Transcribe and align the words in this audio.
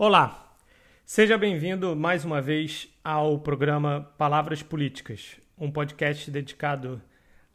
Olá, 0.00 0.56
seja 1.04 1.36
bem-vindo 1.36 1.96
mais 1.96 2.24
uma 2.24 2.40
vez 2.40 2.88
ao 3.02 3.36
programa 3.40 4.08
Palavras 4.16 4.62
Políticas, 4.62 5.40
um 5.58 5.72
podcast 5.72 6.30
dedicado 6.30 7.02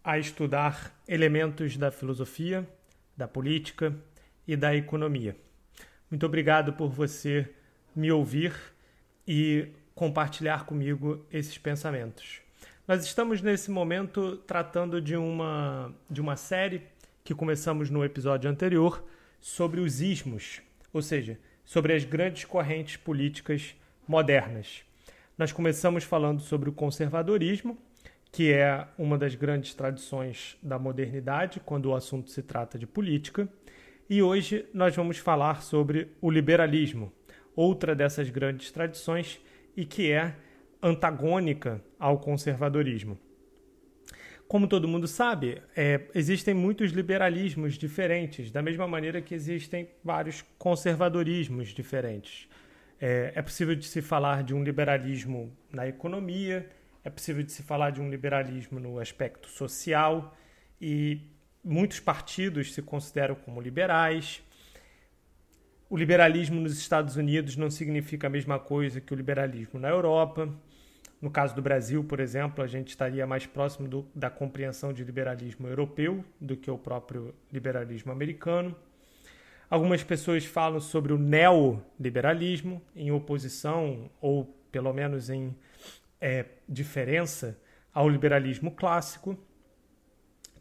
a 0.03 0.19
estudar 0.19 0.93
elementos 1.07 1.77
da 1.77 1.89
filosofia, 1.89 2.67
da 3.15 3.29
política 3.29 3.95
e 4.45 4.57
da 4.57 4.75
economia. 4.75 5.37
Muito 6.11 6.25
obrigado 6.25 6.73
por 6.73 6.89
você 6.89 7.49
me 7.95 8.11
ouvir 8.11 8.53
e 9.25 9.69
compartilhar 9.95 10.65
comigo 10.65 11.25
esses 11.31 11.57
pensamentos. 11.57 12.41
Nós 12.85 13.05
estamos 13.05 13.41
nesse 13.41 13.71
momento 13.71 14.35
tratando 14.35 14.99
de 14.99 15.15
uma, 15.15 15.95
de 16.09 16.19
uma 16.19 16.35
série 16.35 16.81
que 17.23 17.33
começamos 17.33 17.89
no 17.89 18.03
episódio 18.03 18.51
anterior 18.51 19.01
sobre 19.39 19.79
os 19.79 20.01
ismos, 20.01 20.61
ou 20.91 21.01
seja, 21.01 21.39
sobre 21.63 21.93
as 21.93 22.03
grandes 22.03 22.45
correntes 22.45 22.97
políticas 22.97 23.75
modernas. 24.07 24.83
Nós 25.37 25.51
começamos 25.51 26.03
falando 26.03 26.41
sobre 26.41 26.69
o 26.69 26.73
conservadorismo, 26.73 27.77
que 28.31 28.51
é 28.51 28.87
uma 28.97 29.17
das 29.17 29.35
grandes 29.35 29.73
tradições 29.73 30.57
da 30.61 30.77
modernidade 30.77 31.61
quando 31.63 31.87
o 31.87 31.95
assunto 31.95 32.29
se 32.31 32.41
trata 32.41 32.77
de 32.77 32.87
política, 32.87 33.47
e 34.09 34.21
hoje 34.21 34.65
nós 34.73 34.95
vamos 34.95 35.17
falar 35.17 35.61
sobre 35.61 36.09
o 36.21 36.29
liberalismo, 36.29 37.11
outra 37.55 37.95
dessas 37.95 38.29
grandes 38.29 38.71
tradições 38.71 39.39
e 39.75 39.85
que 39.85 40.11
é 40.11 40.35
antagônica 40.81 41.81
ao 41.97 42.19
conservadorismo. 42.19 43.17
Como 44.47 44.67
todo 44.67 44.87
mundo 44.87 45.07
sabe, 45.07 45.61
é, 45.75 46.01
existem 46.13 46.53
muitos 46.53 46.91
liberalismos 46.91 47.75
diferentes, 47.75 48.51
da 48.51 48.61
mesma 48.61 48.87
maneira 48.87 49.21
que 49.21 49.33
existem 49.33 49.89
vários 50.03 50.43
conservadorismos 50.57 51.69
diferentes. 51.69 52.47
É, 53.01 53.33
é 53.35 53.41
possível 53.41 53.75
de 53.75 53.85
se 53.85 54.01
falar 54.01 54.43
de 54.43 54.53
um 54.53 54.63
liberalismo 54.63 55.51
na 55.71 55.87
economia, 55.87 56.69
é 57.03 57.09
possível 57.09 57.43
de 57.43 57.51
se 57.51 57.63
falar 57.63 57.89
de 57.89 57.99
um 57.99 58.09
liberalismo 58.09 58.79
no 58.79 58.99
aspecto 58.99 59.49
social, 59.49 60.37
e 60.79 61.21
muitos 61.63 61.99
partidos 61.99 62.73
se 62.73 62.81
consideram 62.81 63.35
como 63.35 63.61
liberais. 63.61 64.43
O 65.89 65.97
liberalismo 65.97 66.59
nos 66.59 66.77
Estados 66.77 67.15
Unidos 67.15 67.55
não 67.55 67.69
significa 67.69 68.27
a 68.27 68.29
mesma 68.29 68.59
coisa 68.59 69.01
que 69.01 69.13
o 69.13 69.15
liberalismo 69.15 69.79
na 69.79 69.89
Europa. 69.89 70.49
No 71.23 71.31
caso 71.31 71.55
do 71.55 71.61
Brasil, 71.61 72.03
por 72.03 72.19
exemplo, 72.19 72.61
a 72.61 72.67
gente 72.67 72.89
estaria 72.89 73.25
mais 73.25 73.45
próximo 73.45 73.87
do, 73.87 74.05
da 74.13 74.29
compreensão 74.29 74.91
de 74.91 75.05
liberalismo 75.05 75.69
europeu 75.69 76.21
do 76.37 76.57
que 76.57 76.69
o 76.69 76.77
próprio 76.77 77.33
liberalismo 77.49 78.11
americano. 78.11 78.75
Algumas 79.69 80.03
pessoas 80.03 80.43
falam 80.43 80.81
sobre 80.81 81.13
o 81.13 81.17
neoliberalismo, 81.17 82.81
em 82.93 83.09
oposição, 83.09 84.11
ou 84.19 84.53
pelo 84.69 84.91
menos 84.91 85.29
em 85.29 85.55
é, 86.19 86.43
diferença, 86.67 87.57
ao 87.93 88.09
liberalismo 88.09 88.69
clássico. 88.71 89.37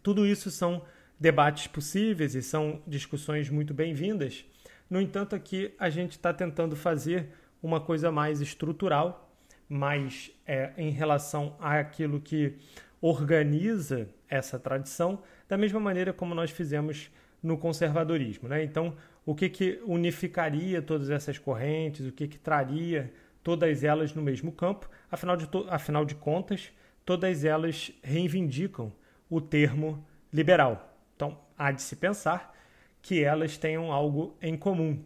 Tudo 0.01 0.25
isso 0.25 0.49
são 0.49 0.85
debates 1.19 1.67
possíveis 1.67 2.37
e 2.37 2.43
são 2.43 2.81
discussões 2.87 3.51
muito 3.51 3.75
bem-vindas. 3.75 4.45
No 4.89 5.01
entanto, 5.01 5.35
aqui 5.35 5.75
a 5.77 5.91
gente 5.91 6.13
está 6.13 6.33
tentando 6.33 6.77
fazer 6.77 7.31
uma 7.61 7.81
coisa 7.81 8.13
mais 8.13 8.41
estrutural 8.41 9.29
mas 9.73 10.31
é, 10.47 10.71
em 10.77 10.91
relação 10.91 11.57
àquilo 11.59 12.21
que 12.21 12.59
organiza 13.01 14.07
essa 14.29 14.59
tradição, 14.59 15.23
da 15.49 15.57
mesma 15.57 15.81
maneira 15.81 16.13
como 16.13 16.35
nós 16.35 16.51
fizemos 16.51 17.11
no 17.43 17.57
conservadorismo. 17.57 18.51
Né? 18.51 18.63
Então, 18.65 18.95
o 19.25 19.35
que, 19.35 19.49
que 19.49 19.81
unificaria 19.87 20.83
todas 20.83 21.09
essas 21.09 21.39
correntes, 21.39 22.07
o 22.07 22.13
que, 22.13 22.29
que 22.29 22.39
traria 22.39 23.11
todas 23.43 23.83
elas 23.83 24.15
no 24.15 24.21
mesmo 24.21 24.53
campo? 24.53 24.91
Afinal 25.11 25.39
de, 25.39 25.49
afinal 25.71 26.05
de 26.05 26.17
contas, 26.17 26.71
todas 27.03 27.43
elas 27.43 27.93
reivindicam 28.03 28.93
o 29.31 29.41
termo 29.41 30.07
liberal. 30.31 30.95
Então, 31.17 31.39
há 31.57 31.73
de 31.73 31.81
se 31.81 31.97
pensar 31.97 32.55
que 33.01 33.25
elas 33.25 33.57
tenham 33.57 33.91
algo 33.91 34.37
em 34.43 34.55
comum. 34.55 35.03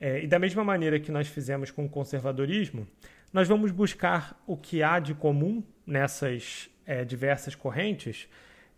É, 0.00 0.24
e 0.24 0.26
da 0.26 0.38
mesma 0.38 0.64
maneira 0.64 0.98
que 0.98 1.12
nós 1.12 1.28
fizemos 1.28 1.70
com 1.70 1.84
o 1.84 1.88
conservadorismo, 1.90 2.88
nós 3.32 3.46
vamos 3.46 3.70
buscar 3.70 4.40
o 4.46 4.56
que 4.56 4.82
há 4.82 4.98
de 4.98 5.14
comum 5.14 5.62
nessas 5.86 6.70
é, 6.86 7.04
diversas 7.04 7.54
correntes, 7.54 8.28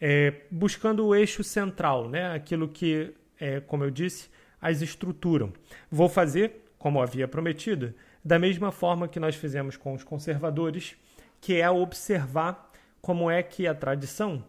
é, 0.00 0.42
buscando 0.50 1.06
o 1.06 1.14
eixo 1.14 1.44
central, 1.44 2.08
né? 2.08 2.32
aquilo 2.32 2.68
que, 2.68 3.14
é, 3.38 3.60
como 3.60 3.84
eu 3.84 3.90
disse, 3.90 4.28
as 4.60 4.82
estruturam. 4.82 5.52
Vou 5.90 6.08
fazer, 6.08 6.64
como 6.78 7.00
havia 7.00 7.28
prometido, 7.28 7.94
da 8.24 8.38
mesma 8.38 8.72
forma 8.72 9.08
que 9.08 9.20
nós 9.20 9.36
fizemos 9.36 9.76
com 9.76 9.94
os 9.94 10.02
conservadores, 10.02 10.96
que 11.40 11.60
é 11.60 11.70
observar 11.70 12.70
como 13.00 13.30
é 13.30 13.42
que 13.42 13.66
a 13.66 13.74
tradição 13.74 14.44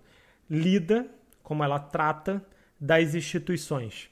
lida, 0.49 1.07
como 1.43 1.63
ela 1.63 1.79
trata 1.79 2.43
das 2.79 3.13
instituições, 3.13 4.09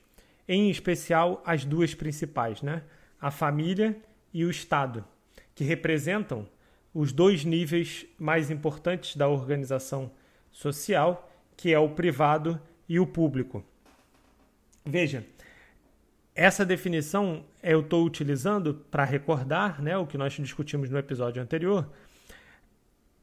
em 0.47 0.69
especial 0.69 1.41
as 1.45 1.65
duas 1.65 1.95
principais, 1.95 2.61
né? 2.61 2.83
a 3.19 3.31
família 3.31 3.97
e 4.31 4.45
o 4.45 4.51
Estado 4.51 5.03
que 5.59 5.65
representam 5.65 6.47
os 6.93 7.11
dois 7.11 7.43
níveis 7.43 8.05
mais 8.17 8.49
importantes 8.49 9.17
da 9.17 9.27
organização 9.27 10.09
social, 10.53 11.29
que 11.57 11.73
é 11.73 11.77
o 11.77 11.89
privado 11.89 12.57
e 12.87 12.97
o 12.97 13.05
público. 13.05 13.61
Veja, 14.85 15.25
essa 16.33 16.65
definição 16.65 17.43
eu 17.61 17.81
estou 17.81 18.05
utilizando 18.05 18.73
para 18.89 19.03
recordar 19.03 19.81
né, 19.81 19.97
o 19.97 20.07
que 20.07 20.17
nós 20.17 20.31
discutimos 20.31 20.89
no 20.89 20.97
episódio 20.97 21.43
anterior. 21.43 21.91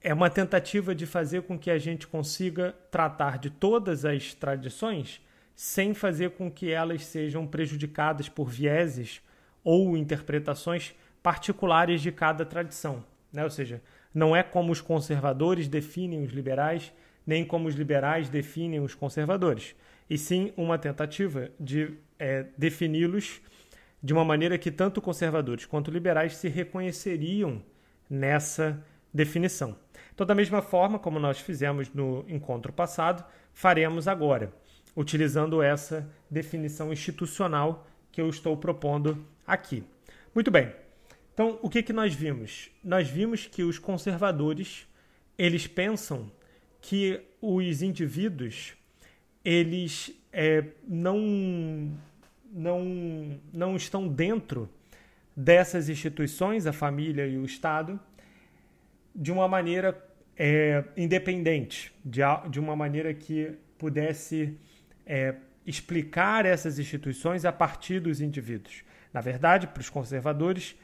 É 0.02 0.12
uma 0.12 0.28
tentativa 0.28 0.94
de 0.94 1.06
fazer 1.06 1.40
com 1.44 1.58
que 1.58 1.70
a 1.70 1.78
gente 1.78 2.06
consiga 2.06 2.74
tratar 2.90 3.38
de 3.38 3.48
todas 3.48 4.04
as 4.04 4.34
tradições 4.34 5.22
sem 5.54 5.94
fazer 5.94 6.32
com 6.32 6.50
que 6.50 6.70
elas 6.70 7.02
sejam 7.06 7.46
prejudicadas 7.46 8.28
por 8.28 8.50
vieses 8.50 9.22
ou 9.64 9.96
interpretações 9.96 10.94
particulares 11.26 12.00
de 12.02 12.12
cada 12.12 12.44
tradição. 12.46 13.02
Né? 13.32 13.42
Ou 13.42 13.50
seja, 13.50 13.82
não 14.14 14.36
é 14.36 14.44
como 14.44 14.70
os 14.70 14.80
conservadores 14.80 15.66
definem 15.66 16.22
os 16.22 16.30
liberais, 16.30 16.92
nem 17.26 17.44
como 17.44 17.66
os 17.66 17.74
liberais 17.74 18.28
definem 18.28 18.78
os 18.78 18.94
conservadores, 18.94 19.74
e 20.08 20.16
sim 20.16 20.52
uma 20.56 20.78
tentativa 20.78 21.50
de 21.58 21.94
é, 22.16 22.46
defini-los 22.56 23.40
de 24.00 24.12
uma 24.12 24.24
maneira 24.24 24.56
que 24.56 24.70
tanto 24.70 25.00
conservadores 25.00 25.66
quanto 25.66 25.90
liberais 25.90 26.36
se 26.36 26.48
reconheceriam 26.48 27.60
nessa 28.08 28.80
definição. 29.12 29.76
Então, 30.14 30.24
da 30.24 30.34
mesma 30.34 30.62
forma 30.62 30.96
como 30.96 31.18
nós 31.18 31.40
fizemos 31.40 31.92
no 31.92 32.24
encontro 32.28 32.72
passado, 32.72 33.24
faremos 33.52 34.06
agora, 34.06 34.52
utilizando 34.94 35.60
essa 35.60 36.08
definição 36.30 36.92
institucional 36.92 37.84
que 38.12 38.20
eu 38.20 38.28
estou 38.28 38.56
propondo 38.56 39.26
aqui. 39.44 39.82
Muito 40.32 40.52
bem. 40.52 40.85
Então, 41.36 41.58
o 41.60 41.68
que, 41.68 41.82
que 41.82 41.92
nós 41.92 42.14
vimos? 42.14 42.70
Nós 42.82 43.10
vimos 43.10 43.46
que 43.46 43.62
os 43.62 43.78
conservadores 43.78 44.88
eles 45.36 45.66
pensam 45.66 46.32
que 46.80 47.20
os 47.42 47.82
indivíduos 47.82 48.72
eles 49.44 50.18
é, 50.32 50.64
não, 50.88 51.92
não, 52.50 53.38
não 53.52 53.76
estão 53.76 54.08
dentro 54.08 54.66
dessas 55.36 55.90
instituições, 55.90 56.66
a 56.66 56.72
família 56.72 57.26
e 57.26 57.36
o 57.36 57.44
Estado, 57.44 58.00
de 59.14 59.30
uma 59.30 59.46
maneira 59.46 60.02
é, 60.38 60.84
independente, 60.96 61.92
de, 62.02 62.22
de 62.48 62.58
uma 62.58 62.74
maneira 62.74 63.12
que 63.12 63.52
pudesse 63.76 64.56
é, 65.04 65.34
explicar 65.66 66.46
essas 66.46 66.78
instituições 66.78 67.44
a 67.44 67.52
partir 67.52 68.00
dos 68.00 68.22
indivíduos. 68.22 68.82
Na 69.12 69.20
verdade, 69.20 69.66
para 69.66 69.82
os 69.82 69.90
conservadores, 69.90 70.74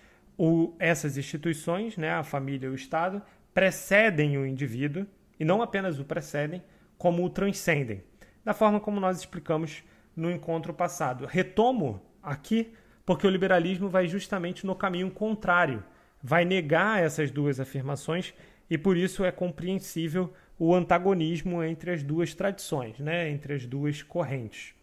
o, 0.44 0.74
essas 0.80 1.16
instituições, 1.16 1.96
né, 1.96 2.10
a 2.10 2.24
família 2.24 2.66
e 2.66 2.70
o 2.70 2.74
Estado, 2.74 3.22
precedem 3.54 4.36
o 4.36 4.44
indivíduo 4.44 5.06
e 5.38 5.44
não 5.44 5.62
apenas 5.62 6.00
o 6.00 6.04
precedem, 6.04 6.60
como 6.98 7.24
o 7.24 7.30
transcendem, 7.30 8.02
da 8.44 8.52
forma 8.52 8.80
como 8.80 8.98
nós 8.98 9.20
explicamos 9.20 9.84
no 10.16 10.28
encontro 10.28 10.74
passado. 10.74 11.26
Retomo 11.26 12.02
aqui 12.20 12.74
porque 13.06 13.24
o 13.24 13.30
liberalismo 13.30 13.88
vai 13.88 14.08
justamente 14.08 14.66
no 14.66 14.74
caminho 14.74 15.12
contrário, 15.12 15.84
vai 16.20 16.44
negar 16.44 17.00
essas 17.00 17.30
duas 17.30 17.60
afirmações 17.60 18.34
e 18.68 18.76
por 18.76 18.96
isso 18.96 19.24
é 19.24 19.30
compreensível 19.30 20.32
o 20.58 20.74
antagonismo 20.74 21.62
entre 21.62 21.92
as 21.92 22.02
duas 22.02 22.34
tradições, 22.34 22.98
né, 22.98 23.30
entre 23.30 23.54
as 23.54 23.64
duas 23.64 24.02
correntes. 24.02 24.74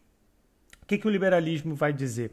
O 0.81 0.85
que, 0.85 0.97
que 0.97 1.07
o 1.07 1.11
liberalismo 1.11 1.75
vai 1.75 1.91
dizer? 1.91 2.31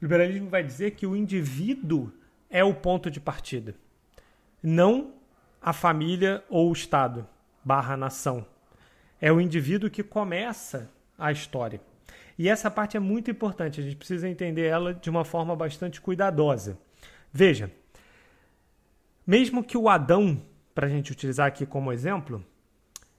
O 0.00 0.04
liberalismo 0.04 0.48
vai 0.48 0.62
dizer 0.62 0.92
que 0.92 1.08
o 1.08 1.16
indivíduo 1.16 2.21
é 2.52 2.62
o 2.62 2.74
ponto 2.74 3.10
de 3.10 3.18
partida, 3.18 3.74
não 4.62 5.14
a 5.60 5.72
família 5.72 6.44
ou 6.50 6.68
o 6.68 6.72
Estado 6.72 7.26
barra 7.64 7.96
nação. 7.96 8.44
É 9.20 9.32
o 9.32 9.40
indivíduo 9.40 9.88
que 9.88 10.02
começa 10.02 10.90
a 11.18 11.32
história. 11.32 11.80
E 12.38 12.48
essa 12.48 12.70
parte 12.70 12.96
é 12.96 13.00
muito 13.00 13.30
importante, 13.30 13.80
a 13.80 13.82
gente 13.82 13.96
precisa 13.96 14.28
entender 14.28 14.66
ela 14.66 14.92
de 14.92 15.08
uma 15.08 15.24
forma 15.24 15.56
bastante 15.56 16.00
cuidadosa. 16.00 16.78
Veja, 17.32 17.72
mesmo 19.26 19.64
que 19.64 19.78
o 19.78 19.88
Adão, 19.88 20.40
para 20.74 20.86
a 20.86 20.90
gente 20.90 21.12
utilizar 21.12 21.46
aqui 21.46 21.64
como 21.64 21.92
exemplo, 21.92 22.44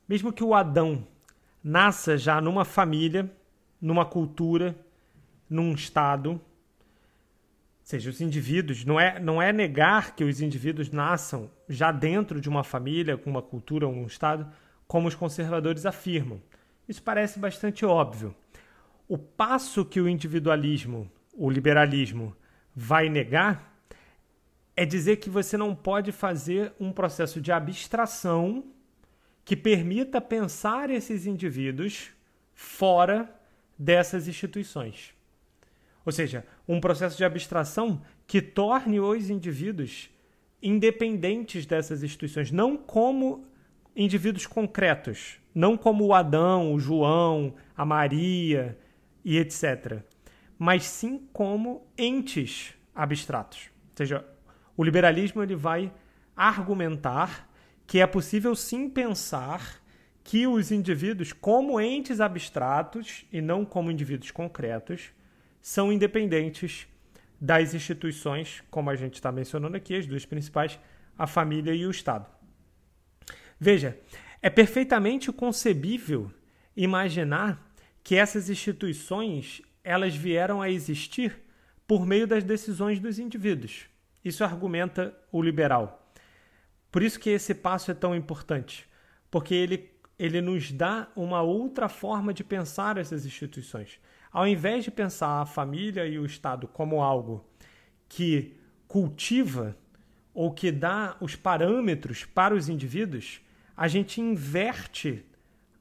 mesmo 0.08 0.32
que 0.32 0.44
o 0.44 0.54
Adão 0.54 1.08
nasça 1.64 2.18
já 2.18 2.40
numa 2.40 2.66
família, 2.66 3.32
numa 3.82 4.06
cultura, 4.06 4.76
num 5.50 5.74
estado, 5.74 6.40
seja, 7.84 8.10
os 8.10 8.22
indivíduos, 8.22 8.86
não 8.86 9.00
é, 9.00 9.20
não 9.20 9.42
é 9.42 9.52
negar 9.52 10.16
que 10.16 10.24
os 10.24 10.42
indivíduos 10.42 10.90
nasçam 10.90 11.50
já 11.68 11.92
dentro 11.92 12.40
de 12.40 12.48
uma 12.50 12.64
família, 12.64 13.18
com 13.18 13.30
uma 13.30 13.42
cultura 13.42 13.88
um 13.88 14.06
estado, 14.06 14.50
como 14.88 15.08
os 15.08 15.16
conservadores 15.16 15.86
afirmam. 15.86 16.42
Isso 16.88 17.04
parece 17.04 17.40
bastante 17.40 17.86
óbvio. 17.86 18.36
O 19.08 19.18
passo 19.18 19.86
que 19.86 20.00
o 20.00 20.08
individualismo, 20.08 21.12
o 21.36 21.50
liberalismo, 21.50 22.36
vai 22.76 23.10
negar 23.10 23.72
é 24.76 24.86
dizer 24.86 25.18
que 25.18 25.30
você 25.30 25.56
não 25.56 25.76
pode 25.76 26.12
fazer 26.12 26.74
um 26.80 26.92
processo 26.92 27.40
de 27.40 27.52
abstração 27.52 28.64
que 29.46 29.56
permita 29.56 30.20
pensar 30.20 30.90
esses 30.90 31.26
indivíduos 31.28 32.12
fora 32.54 33.30
dessas 33.78 34.28
instituições. 34.28 35.13
Ou 36.06 36.12
seja, 36.12 36.46
um 36.68 36.80
processo 36.80 37.18
de 37.18 37.24
abstração 37.24 38.02
que 38.28 38.42
torne 38.42 39.00
os 39.00 39.30
indivíduos 39.30 40.10
independentes 40.62 41.66
dessas 41.66 42.04
instituições, 42.04 42.52
não 42.52 42.78
como 42.78 43.46
indivíduos 43.96 44.48
concretos, 44.48 45.38
não 45.54 45.78
como 45.78 46.06
o 46.06 46.14
Adão, 46.14 46.74
o 46.74 46.80
João, 46.80 47.54
a 47.76 47.86
Maria 47.86 48.78
e 49.24 49.38
etc., 49.38 50.02
mas 50.58 50.86
sim 50.86 51.28
como 51.34 51.86
entes 51.98 52.74
abstratos. 52.96 53.70
Ou 53.92 53.98
seja, 53.98 54.26
o 54.78 54.84
liberalismo 54.84 55.44
ele 55.44 55.56
vai 55.56 55.92
argumentar 56.36 57.50
que 57.86 58.00
é 58.00 58.08
possível 58.08 58.56
sim 58.56 58.90
pensar 58.90 59.82
que 60.24 60.48
os 60.48 60.72
indivíduos, 60.72 61.34
como 61.34 61.82
entes 61.82 62.22
abstratos 62.22 63.26
e 63.32 63.42
não 63.42 63.66
como 63.66 63.92
indivíduos 63.92 64.32
concretos, 64.32 65.12
são 65.64 65.94
independentes 65.94 66.86
das 67.40 67.74
instituições, 67.74 68.62
como 68.70 68.90
a 68.90 68.96
gente 68.98 69.16
está 69.16 69.32
mencionando 69.32 69.78
aqui, 69.78 69.96
as 69.96 70.06
duas 70.06 70.26
principais, 70.26 70.78
a 71.18 71.26
família 71.26 71.74
e 71.74 71.88
o 71.88 71.92
Estado. 71.92 72.28
Veja, 73.58 73.98
é 74.42 74.50
perfeitamente 74.50 75.32
concebível 75.32 76.30
imaginar 76.76 77.74
que 78.04 78.16
essas 78.16 78.50
instituições 78.50 79.62
elas 79.84 80.14
vieram 80.14 80.62
a 80.62 80.70
existir 80.70 81.42
por 81.88 82.06
meio 82.06 82.28
das 82.28 82.44
decisões 82.44 83.00
dos 83.00 83.18
indivíduos. 83.18 83.86
Isso 84.24 84.44
argumenta 84.44 85.18
o 85.32 85.42
liberal. 85.42 86.12
Por 86.92 87.02
isso 87.02 87.20
que 87.20 87.30
esse 87.30 87.54
passo 87.56 87.90
é 87.90 87.94
tão 87.94 88.14
importante, 88.14 88.88
porque 89.32 89.56
ele, 89.56 89.90
ele 90.20 90.42
nos 90.42 90.74
dá 90.74 91.08
uma 91.16 91.42
outra 91.42 91.88
forma 91.88 92.34
de 92.34 92.44
pensar 92.44 92.98
essas 92.98 93.26
instituições. 93.26 94.00
Ao 94.34 94.48
invés 94.48 94.84
de 94.84 94.90
pensar 94.90 95.42
a 95.42 95.46
família 95.46 96.08
e 96.08 96.18
o 96.18 96.26
Estado 96.26 96.68
como 96.68 97.04
algo 97.04 97.46
que 98.10 98.56
cultiva 98.88 99.78
ou 100.34 100.52
que 100.52 100.72
dá 100.72 101.16
os 101.22 101.36
parâmetros 101.36 102.26
para 102.26 102.56
os 102.56 102.68
indivíduos, 102.68 103.40
a 103.78 103.88
gente 103.88 104.20
inverte 104.20 105.24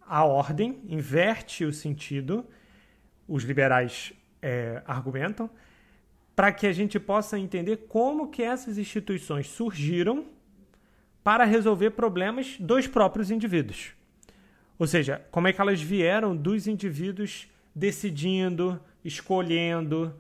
a 0.06 0.22
ordem, 0.26 0.82
inverte 0.86 1.64
o 1.64 1.72
sentido, 1.72 2.44
os 3.26 3.42
liberais 3.42 4.12
é, 4.42 4.82
argumentam, 4.86 5.48
para 6.36 6.52
que 6.52 6.66
a 6.66 6.72
gente 6.72 7.00
possa 7.00 7.38
entender 7.38 7.86
como 7.88 8.30
que 8.30 8.42
essas 8.42 8.76
instituições 8.76 9.48
surgiram 9.48 10.26
para 11.24 11.44
resolver 11.44 11.92
problemas 11.92 12.58
dos 12.60 12.86
próprios 12.86 13.30
indivíduos. 13.30 13.92
Ou 14.78 14.86
seja, 14.86 15.24
como 15.30 15.48
é 15.48 15.54
que 15.54 15.60
elas 15.60 15.80
vieram 15.80 16.36
dos 16.36 16.66
indivíduos 16.66 17.48
decidindo, 17.74 18.80
escolhendo, 19.04 20.14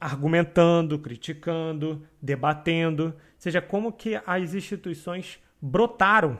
argumentando, 0.00 0.98
criticando, 0.98 2.06
debatendo, 2.20 3.06
ou 3.06 3.14
seja, 3.38 3.60
como 3.60 3.92
que 3.92 4.20
as 4.26 4.54
instituições 4.54 5.38
brotaram 5.60 6.38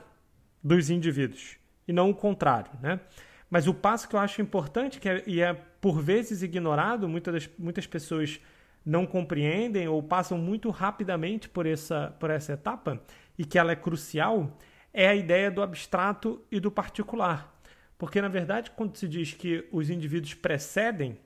dos 0.63 0.91
indivíduos 0.91 1.57
e 1.87 1.93
não 1.93 2.11
o 2.11 2.15
contrário, 2.15 2.73
né? 2.81 3.01
Mas 3.49 3.69
o 3.69 3.75
passo 3.75 4.09
que 4.09 4.17
eu 4.17 4.21
acho 4.21 4.43
importante, 4.43 4.99
que 4.99 5.09
é, 5.09 5.23
e 5.27 5.41
é 5.41 5.55
por 5.55 6.01
vezes 6.01 6.43
ignorado, 6.43 7.09
muitas, 7.09 7.33
das, 7.33 7.51
muitas 7.57 7.87
pessoas 7.87 8.41
não 8.85 9.07
compreendem 9.07 9.87
ou 9.89 10.03
passam 10.03 10.37
muito 10.37 10.71
rapidamente 10.71 11.49
por 11.49 11.67
essa, 11.67 12.15
por 12.19 12.31
essa 12.31 12.53
etapa, 12.55 13.01
e 13.39 13.45
que 13.45 13.59
ela 13.59 13.73
é 13.73 13.77
crucial, 13.77 14.57
é 14.93 15.09
a 15.09 15.15
ideia 15.15 15.51
do 15.51 15.63
abstrato 15.63 16.43
e 16.51 16.59
do 16.59 16.71
particular. 16.71 17.56
Porque, 17.99 18.21
na 18.21 18.29
verdade, 18.29 18.71
quando 18.73 18.97
se 18.97 19.09
diz 19.09 19.33
que 19.33 19.67
os 19.73 19.89
indivíduos 19.89 20.35
precedem 20.35 21.19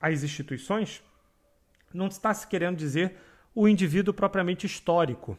as 0.00 0.22
instituições, 0.22 1.02
não 1.92 2.08
está 2.08 2.32
se 2.32 2.46
querendo 2.46 2.76
dizer 2.76 3.16
o 3.54 3.66
indivíduo 3.66 4.14
propriamente 4.14 4.66
histórico. 4.66 5.38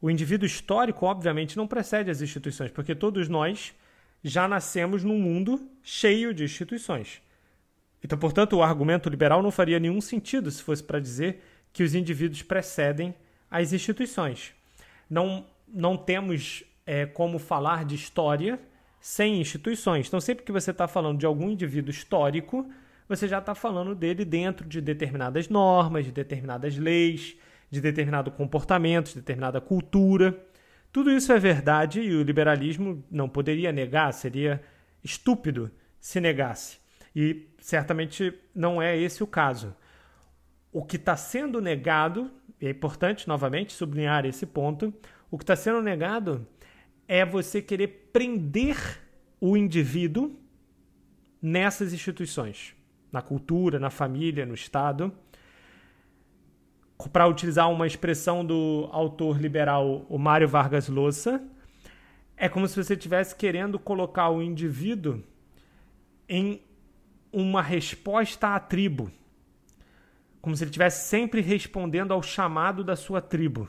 O 0.00 0.10
indivíduo 0.10 0.46
histórico, 0.46 1.06
obviamente, 1.06 1.56
não 1.56 1.66
precede 1.66 2.10
as 2.10 2.20
instituições, 2.20 2.70
porque 2.70 2.94
todos 2.94 3.28
nós 3.28 3.74
já 4.22 4.46
nascemos 4.48 5.04
num 5.04 5.18
mundo 5.18 5.68
cheio 5.82 6.32
de 6.32 6.44
instituições. 6.44 7.22
Então, 8.02 8.18
portanto, 8.18 8.54
o 8.54 8.62
argumento 8.62 9.08
liberal 9.08 9.42
não 9.42 9.50
faria 9.50 9.78
nenhum 9.78 10.00
sentido 10.00 10.50
se 10.50 10.62
fosse 10.62 10.82
para 10.82 11.00
dizer 11.00 11.42
que 11.72 11.82
os 11.82 11.94
indivíduos 11.94 12.42
precedem 12.42 13.14
as 13.50 13.72
instituições. 13.72 14.54
Não, 15.08 15.46
não 15.66 15.96
temos 15.96 16.64
é, 16.84 17.06
como 17.06 17.38
falar 17.38 17.84
de 17.84 17.94
história 17.94 18.60
sem 19.00 19.40
instituições. 19.40 20.08
Então, 20.08 20.20
sempre 20.20 20.44
que 20.44 20.52
você 20.52 20.70
está 20.70 20.88
falando 20.88 21.18
de 21.18 21.26
algum 21.26 21.50
indivíduo 21.50 21.90
histórico, 21.90 22.68
você 23.08 23.28
já 23.28 23.38
está 23.38 23.54
falando 23.54 23.94
dele 23.94 24.24
dentro 24.24 24.66
de 24.66 24.80
determinadas 24.80 25.48
normas, 25.48 26.04
de 26.04 26.12
determinadas 26.12 26.76
leis, 26.76 27.36
de 27.70 27.80
determinado 27.80 28.30
comportamento, 28.30 29.08
de 29.08 29.16
determinada 29.16 29.60
cultura. 29.60 30.38
Tudo 30.92 31.10
isso 31.10 31.32
é 31.32 31.38
verdade 31.38 32.00
e 32.00 32.14
o 32.14 32.22
liberalismo 32.22 33.04
não 33.10 33.28
poderia 33.28 33.70
negar, 33.70 34.12
seria 34.12 34.62
estúpido 35.04 35.70
se 36.00 36.20
negasse. 36.20 36.78
E 37.14 37.48
certamente 37.60 38.32
não 38.54 38.80
é 38.80 38.96
esse 38.96 39.22
o 39.22 39.26
caso. 39.26 39.74
O 40.72 40.84
que 40.84 40.96
está 40.96 41.16
sendo 41.16 41.60
negado, 41.60 42.30
e 42.60 42.66
é 42.66 42.70
importante 42.70 43.26
novamente 43.26 43.72
sublinhar 43.72 44.26
esse 44.26 44.46
ponto, 44.46 44.92
o 45.30 45.38
que 45.38 45.44
está 45.44 45.56
sendo 45.56 45.80
negado 45.82 46.46
é 47.08 47.24
você 47.24 47.62
querer 47.62 48.10
prender 48.12 49.00
o 49.40 49.56
indivíduo 49.56 50.34
nessas 51.40 51.92
instituições, 51.92 52.74
na 53.12 53.22
cultura, 53.22 53.78
na 53.78 53.90
família, 53.90 54.46
no 54.46 54.54
Estado 54.54 55.12
para 57.12 57.26
utilizar 57.26 57.70
uma 57.70 57.86
expressão 57.86 58.44
do 58.44 58.88
autor 58.90 59.38
liberal, 59.40 60.06
o 60.08 60.18
Mário 60.18 60.48
Vargas 60.48 60.88
Llosa, 60.88 61.42
é 62.36 62.48
como 62.48 62.66
se 62.66 62.82
você 62.82 62.94
estivesse 62.94 63.34
querendo 63.34 63.78
colocar 63.78 64.30
o 64.30 64.42
indivíduo 64.42 65.22
em 66.28 66.62
uma 67.32 67.62
resposta 67.62 68.54
à 68.54 68.60
tribo. 68.60 69.10
Como 70.40 70.56
se 70.56 70.64
ele 70.64 70.70
estivesse 70.70 71.08
sempre 71.08 71.40
respondendo 71.40 72.12
ao 72.12 72.22
chamado 72.22 72.82
da 72.82 72.96
sua 72.96 73.20
tribo. 73.20 73.68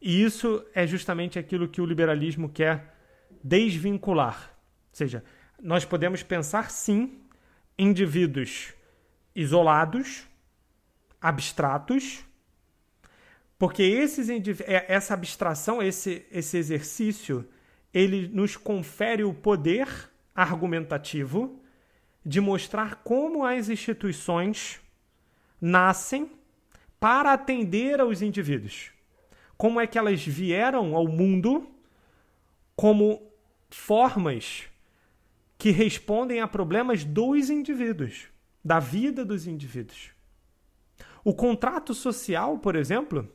E 0.00 0.22
isso 0.22 0.64
é 0.74 0.86
justamente 0.86 1.38
aquilo 1.38 1.68
que 1.68 1.80
o 1.80 1.86
liberalismo 1.86 2.48
quer 2.48 2.94
desvincular. 3.42 4.50
Ou 4.90 4.96
seja, 4.96 5.24
nós 5.60 5.84
podemos 5.84 6.22
pensar 6.22 6.70
sim 6.70 7.20
indivíduos 7.76 8.74
isolados, 9.34 10.26
abstratos, 11.20 12.24
porque 13.58 13.82
esses, 13.82 14.28
é, 14.28 14.84
essa 14.88 15.14
abstração, 15.14 15.82
esse, 15.82 16.24
esse 16.30 16.56
exercício, 16.56 17.48
ele 17.92 18.28
nos 18.28 18.56
confere 18.56 19.24
o 19.24 19.34
poder 19.34 19.88
argumentativo 20.34 21.60
de 22.24 22.40
mostrar 22.40 22.96
como 23.02 23.44
as 23.44 23.68
instituições 23.68 24.80
nascem 25.60 26.30
para 27.00 27.32
atender 27.32 28.00
aos 28.00 28.22
indivíduos. 28.22 28.92
Como 29.58 29.78
é 29.78 29.86
que 29.86 29.98
elas 29.98 30.24
vieram 30.24 30.96
ao 30.96 31.06
mundo 31.06 31.68
como 32.74 33.30
formas 33.68 34.68
que 35.58 35.70
respondem 35.70 36.40
a 36.40 36.46
problemas 36.46 37.04
dos 37.04 37.50
indivíduos, 37.50 38.28
da 38.64 38.78
vida 38.78 39.24
dos 39.24 39.46
indivíduos. 39.46 40.12
O 41.24 41.34
contrato 41.34 41.92
social, 41.92 42.58
por 42.58 42.76
exemplo, 42.76 43.28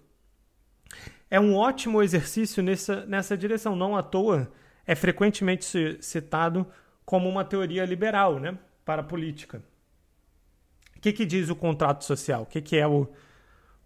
é 1.30 1.40
um 1.40 1.56
ótimo 1.56 2.02
exercício 2.02 2.64
nessa, 2.64 3.06
nessa 3.06 3.36
direção. 3.36 3.76
Não 3.76 3.98
à 3.98 4.02
toa 4.02 4.50
é 4.88 4.96
frequentemente 4.96 5.98
citado 6.02 6.66
como 7.06 7.28
uma 7.28 7.44
teoria 7.44 7.86
liberal 7.86 8.40
né, 8.40 8.58
para 8.86 9.02
a 9.02 9.06
política. 9.06 9.62
que, 11.02 11.12
que 11.12 11.26
diz 11.26 11.50
o 11.50 11.56
contrato 11.56 12.06
social? 12.06 12.44
O 12.44 12.46
que, 12.46 12.62
que 12.62 12.78
é 12.78 12.88
o, 12.88 13.10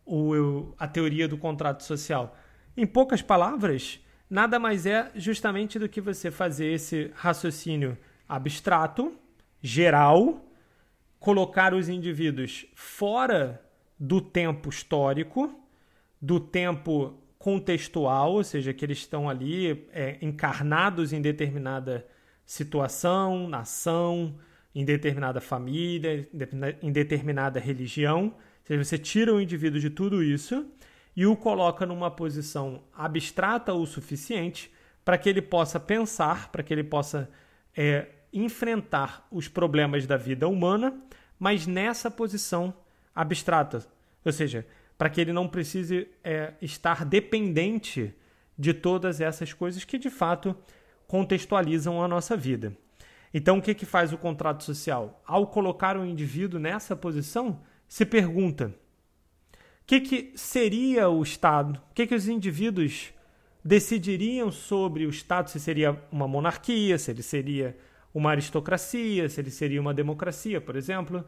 o, 0.07 0.73
a 0.77 0.87
teoria 0.87 1.27
do 1.27 1.37
contrato 1.37 1.83
social? 1.83 2.35
Em 2.75 2.85
poucas 2.85 3.21
palavras, 3.21 3.99
nada 4.29 4.57
mais 4.57 4.85
é 4.85 5.11
justamente 5.15 5.77
do 5.77 5.89
que 5.89 5.99
você 5.99 6.31
fazer 6.31 6.67
esse 6.67 7.11
raciocínio 7.15 7.97
abstrato, 8.27 9.13
geral, 9.61 10.45
colocar 11.19 11.73
os 11.73 11.89
indivíduos 11.89 12.65
fora 12.75 13.61
do 13.99 14.21
tempo 14.21 14.69
histórico, 14.69 15.59
do 16.21 16.39
tempo 16.39 17.17
contextual, 17.37 18.33
ou 18.33 18.43
seja, 18.43 18.73
que 18.73 18.85
eles 18.85 18.99
estão 18.99 19.29
ali 19.29 19.87
é, 19.91 20.17
encarnados 20.21 21.13
em 21.13 21.21
determinada 21.21 22.05
situação, 22.45 23.47
nação, 23.47 24.37
em 24.73 24.85
determinada 24.85 25.41
família, 25.41 26.27
em 26.81 26.91
determinada 26.91 27.59
religião. 27.59 28.35
Seja, 28.67 28.83
você 28.83 28.97
tira 28.97 29.33
o 29.33 29.39
indivíduo 29.39 29.79
de 29.79 29.89
tudo 29.89 30.21
isso 30.21 30.65
e 31.15 31.25
o 31.25 31.37
coloca 31.37 31.85
numa 31.85 32.11
posição 32.11 32.83
abstrata 32.93 33.73
o 33.73 33.85
suficiente 33.85 34.69
para 35.05 35.17
que 35.17 35.29
ele 35.29 35.41
possa 35.41 35.79
pensar, 35.79 36.51
para 36.51 36.61
que 36.61 36.73
ele 36.73 36.83
possa 36.83 37.29
é, 37.73 38.07
enfrentar 38.33 39.25
os 39.31 39.47
problemas 39.47 40.05
da 40.05 40.17
vida 40.17 40.49
humana, 40.49 41.01
mas 41.39 41.65
nessa 41.65 42.11
posição 42.11 42.73
abstrata. 43.15 43.87
Ou 44.25 44.33
seja, 44.33 44.67
para 44.97 45.09
que 45.09 45.21
ele 45.21 45.31
não 45.31 45.47
precise 45.47 46.09
é, 46.21 46.51
estar 46.61 47.05
dependente 47.05 48.13
de 48.59 48.73
todas 48.73 49.21
essas 49.21 49.53
coisas 49.53 49.85
que 49.85 49.97
de 49.97 50.09
fato 50.09 50.53
contextualizam 51.07 52.03
a 52.03 52.07
nossa 52.07 52.35
vida. 52.35 52.75
Então, 53.33 53.59
o 53.59 53.61
que, 53.61 53.73
que 53.73 53.85
faz 53.85 54.11
o 54.11 54.17
contrato 54.17 54.61
social? 54.65 55.23
Ao 55.25 55.47
colocar 55.47 55.95
o 55.95 56.03
indivíduo 56.03 56.59
nessa 56.59 56.97
posição, 56.97 57.61
se 57.87 58.05
pergunta: 58.05 58.73
o 59.53 59.85
que, 59.85 60.01
que 60.01 60.31
seria 60.35 61.09
o 61.09 61.21
Estado? 61.23 61.79
O 61.91 61.93
que, 61.93 62.07
que 62.07 62.15
os 62.15 62.27
indivíduos 62.27 63.13
decidiriam 63.63 64.51
sobre 64.51 65.05
o 65.05 65.09
Estado? 65.09 65.49
Se 65.49 65.59
seria 65.59 66.01
uma 66.11 66.27
monarquia, 66.27 66.97
se 66.97 67.11
ele 67.11 67.23
seria 67.23 67.77
uma 68.13 68.31
aristocracia, 68.31 69.29
se 69.29 69.39
ele 69.39 69.51
seria 69.51 69.81
uma 69.81 69.93
democracia, 69.93 70.59
por 70.59 70.75
exemplo. 70.75 71.25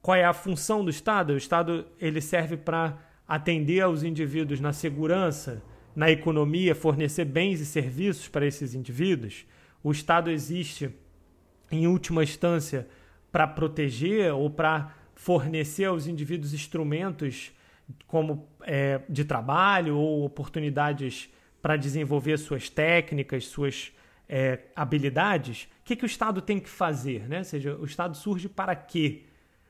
Qual 0.00 0.16
é 0.16 0.24
a 0.24 0.32
função 0.32 0.84
do 0.84 0.90
Estado? 0.90 1.32
O 1.32 1.36
Estado 1.36 1.86
ele 2.00 2.20
serve 2.20 2.56
para 2.56 2.98
atender 3.28 3.80
aos 3.80 4.02
indivíduos 4.02 4.58
na 4.58 4.72
segurança, 4.72 5.62
na 5.94 6.10
economia, 6.10 6.74
fornecer 6.74 7.24
bens 7.24 7.60
e 7.60 7.66
serviços 7.66 8.26
para 8.28 8.46
esses 8.46 8.74
indivíduos. 8.74 9.46
O 9.82 9.92
Estado 9.92 10.30
existe 10.30 10.90
em 11.72 11.86
última 11.86 12.22
instância, 12.22 12.86
para 13.32 13.46
proteger 13.46 14.32
ou 14.34 14.50
para 14.50 14.94
fornecer 15.22 15.84
aos 15.84 16.08
indivíduos 16.08 16.52
instrumentos 16.52 17.52
como 18.08 18.48
é, 18.62 19.00
de 19.08 19.24
trabalho 19.24 19.96
ou 19.96 20.24
oportunidades 20.24 21.30
para 21.60 21.76
desenvolver 21.76 22.36
suas 22.38 22.68
técnicas, 22.68 23.46
suas 23.46 23.92
é, 24.28 24.58
habilidades, 24.74 25.68
o 25.80 25.84
que, 25.84 25.94
que 25.94 26.04
o 26.04 26.06
Estado 26.06 26.42
tem 26.42 26.58
que 26.58 26.68
fazer? 26.68 27.28
Né? 27.28 27.38
Ou 27.38 27.44
seja, 27.44 27.76
o 27.76 27.84
Estado 27.84 28.16
surge 28.16 28.48
para 28.48 28.74
quê? 28.74 29.22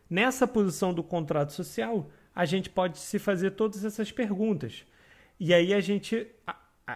Nessa 0.09 0.47
posição 0.49 0.95
do 0.95 1.03
contrato 1.03 1.53
social, 1.53 2.11
a 2.35 2.47
gente 2.47 2.71
pode 2.71 2.99
se 2.99 3.19
fazer 3.19 3.51
todas 3.51 3.85
essas 3.85 4.11
perguntas. 4.11 4.87
E 5.39 5.53
aí 5.53 5.75
a 5.75 5.81
gente. 5.81 6.29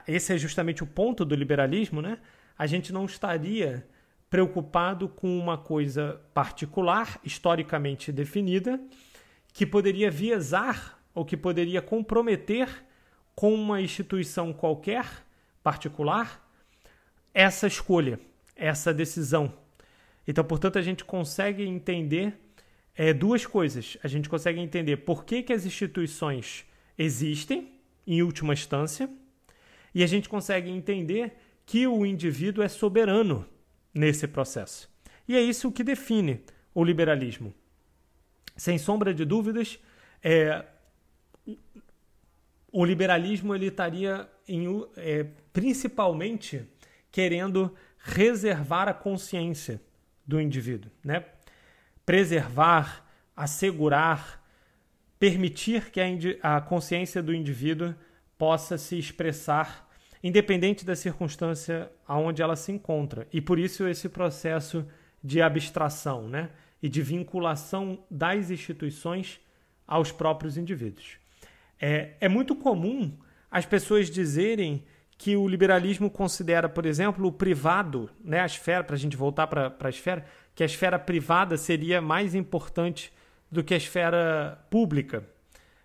Esse 0.09 0.33
é 0.33 0.39
justamente 0.39 0.83
o 0.83 0.87
ponto 0.87 1.27
do 1.27 1.35
liberalismo, 1.35 2.01
né? 2.01 2.19
A 2.57 2.67
gente 2.67 2.91
não 2.91 3.05
estaria 3.05 3.87
preocupado 4.29 5.09
com 5.09 5.39
uma 5.39 5.57
coisa 5.57 6.21
particular, 6.35 7.21
historicamente 7.25 8.11
definida, 8.11 8.81
que 9.53 9.65
poderia 9.65 10.11
viesar 10.11 10.99
ou 11.15 11.25
que 11.25 11.37
poderia 11.37 11.81
comprometer 11.81 12.69
com 13.35 13.55
uma 13.55 13.81
instituição 13.81 14.53
qualquer 14.53 15.07
particular 15.63 16.45
essa 17.33 17.67
escolha, 17.67 18.19
essa 18.55 18.93
decisão. 18.93 19.53
Então, 20.27 20.43
portanto, 20.43 20.79
a 20.79 20.83
gente 20.83 21.05
consegue 21.05 21.63
entender 21.65 22.35
é, 22.95 23.13
duas 23.13 23.47
coisas. 23.47 23.97
A 24.03 24.09
gente 24.09 24.29
consegue 24.29 24.59
entender 24.59 24.97
por 24.99 25.25
que, 25.25 25.43
que 25.43 25.53
as 25.53 25.67
instituições 25.67 26.65
existem, 26.99 27.79
em 28.07 28.23
última 28.23 28.55
instância, 28.55 29.09
e 29.95 30.03
a 30.03 30.07
gente 30.07 30.29
consegue 30.29 30.71
entender 30.71 31.37
que 31.65 31.87
o 31.87 32.07
indivíduo 32.07 32.65
é 32.65 32.69
soberano 32.69 33.47
nesse 33.97 34.29
processo. 34.29 34.89
E 35.27 35.35
é 35.35 35.41
isso 35.41 35.73
que 35.73 35.83
define 35.83 36.45
o 36.75 36.85
liberalismo. 36.85 37.53
Sem 38.57 38.79
sombra 38.79 39.13
de 39.13 39.25
dúvidas, 39.25 39.79
é, 40.23 40.65
o 42.71 42.85
liberalismo 42.85 43.55
ele 43.55 43.67
estaria 43.67 44.29
em, 44.47 44.67
é, 44.97 45.25
principalmente 45.53 46.63
querendo 47.11 47.75
reservar 47.99 48.89
a 48.89 48.95
consciência 48.95 49.81
do 50.27 50.41
indivíduo, 50.41 50.91
né? 51.03 51.25
preservar, 52.05 53.05
assegurar, 53.35 54.45
permitir 55.19 55.91
que 55.91 56.01
a, 56.01 56.57
a 56.57 56.61
consciência 56.61 57.23
do 57.23 57.35
indivíduo 57.35 57.95
possa 58.37 58.77
se 58.77 58.99
expressar 58.99 59.86
independente 60.27 60.85
da 60.85 60.97
circunstância 60.97 61.91
aonde 62.07 62.43
ela 62.43 62.57
se 62.57 62.73
encontra. 62.73 63.29
E 63.33 63.41
por 63.41 63.59
isso 63.59 63.87
esse 63.87 64.09
processo 64.09 64.85
de 65.23 65.41
abstração, 65.41 66.29
né? 66.29 66.51
E 66.83 66.89
de 66.89 67.01
vinculação 67.01 68.05
das 68.11 68.51
instituições 68.51 69.41
aos 69.87 70.11
próprios 70.11 70.57
indivíduos. 70.57 71.17
É, 71.81 72.15
é 72.21 72.29
muito 72.29 72.57
comum 72.57 73.17
as 73.51 73.65
pessoas 73.65 74.11
dizerem 74.11 74.85
que 75.17 75.37
o 75.37 75.49
liberalismo 75.49 76.11
considera, 76.11 76.69
por 76.69 76.85
exemplo, 76.85 77.27
o 77.27 77.33
privado, 77.33 78.11
né, 78.23 78.41
a 78.41 78.47
esfera, 78.47 78.85
para 78.85 78.97
a 78.97 78.99
gente 78.99 79.17
voltar 79.17 79.47
para 79.47 79.75
a 79.81 79.89
esfera, 79.89 80.27
que 80.55 80.63
a 80.63 80.67
esfera 80.67 80.99
privada 80.99 81.57
seria 81.57 82.03
mais 82.03 82.35
importante 82.35 83.13
do 83.51 83.63
que 83.63 83.73
a 83.73 83.77
esfera 83.77 84.59
pública. 84.69 85.25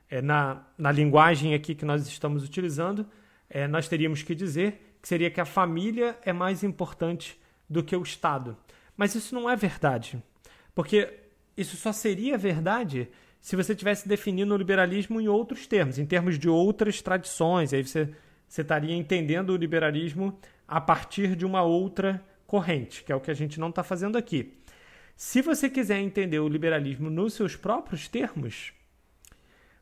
É, 0.09 0.21
na, 0.21 0.63
na 0.77 0.91
linguagem 0.91 1.53
aqui 1.53 1.73
que 1.73 1.85
nós 1.85 2.05
estamos 2.07 2.43
utilizando, 2.43 3.07
é, 3.51 3.67
nós 3.67 3.87
teríamos 3.87 4.23
que 4.23 4.33
dizer 4.33 4.97
que 5.01 5.07
seria 5.07 5.29
que 5.29 5.41
a 5.41 5.45
família 5.45 6.17
é 6.23 6.31
mais 6.31 6.63
importante 6.63 7.37
do 7.69 7.83
que 7.83 7.95
o 7.95 8.01
Estado. 8.01 8.57
Mas 8.95 9.13
isso 9.13 9.35
não 9.35 9.49
é 9.49 9.55
verdade. 9.55 10.21
Porque 10.73 11.19
isso 11.57 11.75
só 11.75 11.91
seria 11.91 12.37
verdade 12.37 13.09
se 13.41 13.55
você 13.55 13.75
tivesse 13.75 14.07
definindo 14.07 14.53
o 14.53 14.57
liberalismo 14.57 15.19
em 15.19 15.27
outros 15.27 15.67
termos, 15.67 15.99
em 15.99 16.05
termos 16.05 16.39
de 16.39 16.47
outras 16.47 17.01
tradições. 17.01 17.73
Aí 17.73 17.83
você, 17.83 18.09
você 18.47 18.61
estaria 18.61 18.95
entendendo 18.95 19.49
o 19.49 19.57
liberalismo 19.57 20.39
a 20.67 20.79
partir 20.79 21.35
de 21.35 21.45
uma 21.45 21.61
outra 21.61 22.23
corrente, 22.47 23.03
que 23.03 23.11
é 23.11 23.15
o 23.15 23.19
que 23.19 23.31
a 23.31 23.33
gente 23.33 23.59
não 23.59 23.69
está 23.69 23.83
fazendo 23.83 24.17
aqui. 24.17 24.57
Se 25.15 25.41
você 25.41 25.69
quiser 25.69 25.99
entender 25.99 26.39
o 26.39 26.47
liberalismo 26.47 27.09
nos 27.09 27.33
seus 27.33 27.55
próprios 27.55 28.07
termos, 28.07 28.73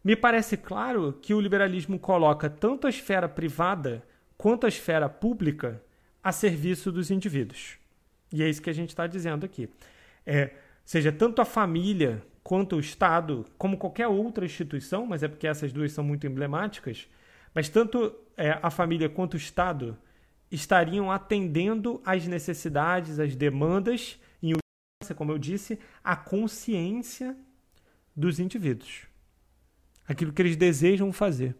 me 0.03 0.15
parece 0.15 0.55
claro 0.55 1.13
que 1.21 1.33
o 1.33 1.41
liberalismo 1.41 1.99
coloca 1.99 2.49
tanto 2.49 2.87
a 2.87 2.89
esfera 2.89 3.27
privada 3.27 4.03
quanto 4.37 4.65
a 4.65 4.69
esfera 4.69 5.09
pública 5.09 5.83
a 6.23 6.31
serviço 6.31 6.91
dos 6.91 7.11
indivíduos. 7.11 7.77
E 8.31 8.41
é 8.41 8.49
isso 8.49 8.61
que 8.61 8.69
a 8.69 8.73
gente 8.73 8.89
está 8.89 9.07
dizendo 9.07 9.45
aqui. 9.45 9.69
É, 10.25 10.51
seja, 10.85 11.11
tanto 11.11 11.41
a 11.41 11.45
família 11.45 12.23
quanto 12.43 12.77
o 12.77 12.79
Estado, 12.79 13.45
como 13.57 13.77
qualquer 13.77 14.07
outra 14.07 14.45
instituição, 14.45 15.05
mas 15.05 15.21
é 15.21 15.27
porque 15.27 15.47
essas 15.47 15.73
duas 15.73 15.91
são 15.91 16.03
muito 16.03 16.25
emblemáticas, 16.25 17.07
mas 17.53 17.67
tanto 17.67 18.15
é, 18.37 18.57
a 18.61 18.69
família 18.69 19.09
quanto 19.09 19.33
o 19.33 19.37
Estado 19.37 19.97
estariam 20.49 21.11
atendendo 21.11 22.01
às 22.05 22.25
necessidades, 22.25 23.19
às 23.19 23.35
demandas, 23.35 24.17
em 24.41 24.55
como 25.15 25.31
eu 25.31 25.37
disse, 25.37 25.77
a 26.03 26.15
consciência 26.15 27.35
dos 28.15 28.39
indivíduos 28.39 29.08
aquilo 30.09 30.33
que 30.33 30.41
eles 30.41 30.55
desejam 30.55 31.13
fazer, 31.13 31.55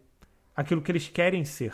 aquilo 0.55 0.81
que 0.81 0.91
eles 0.91 1.07
querem 1.07 1.45
ser. 1.45 1.71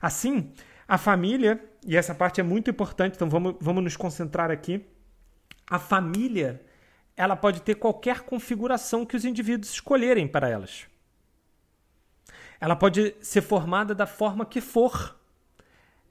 Assim, 0.00 0.50
a 0.86 0.96
família, 0.96 1.62
e 1.86 1.94
essa 1.94 2.14
parte 2.14 2.40
é 2.40 2.42
muito 2.42 2.70
importante, 2.70 3.14
então 3.14 3.28
vamos, 3.28 3.56
vamos 3.60 3.84
nos 3.84 3.96
concentrar 3.96 4.50
aqui. 4.50 4.86
A 5.68 5.78
família, 5.78 6.62
ela 7.14 7.36
pode 7.36 7.60
ter 7.60 7.74
qualquer 7.74 8.22
configuração 8.22 9.04
que 9.04 9.14
os 9.14 9.26
indivíduos 9.26 9.70
escolherem 9.70 10.26
para 10.26 10.48
elas. 10.48 10.86
Ela 12.58 12.74
pode 12.74 13.14
ser 13.20 13.42
formada 13.42 13.94
da 13.94 14.06
forma 14.06 14.46
que 14.46 14.62
for. 14.62 15.20